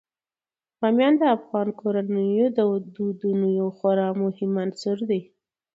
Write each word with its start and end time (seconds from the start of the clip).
بامیان 0.79 1.13
د 1.17 1.23
افغان 1.37 1.67
کورنیو 1.79 2.47
د 2.57 2.59
دودونو 2.95 3.47
یو 3.59 3.67
خورا 3.77 4.07
مهم 4.21 4.51
عنصر 4.65 4.97
دی. 5.09 5.21